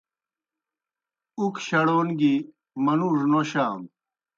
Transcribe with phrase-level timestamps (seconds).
[1.39, 2.33] اُک شڑَون گیْ
[2.83, 3.87] منْوڙوْ نوشانوْ۔